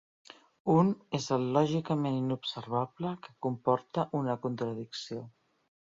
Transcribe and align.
Un 0.75 0.87
és 1.17 1.27
el 1.35 1.43
lògicament 1.57 2.17
inobservable, 2.21 3.11
que 3.27 3.37
comporta 3.49 4.07
una 4.21 4.37
contradicció. 4.47 5.25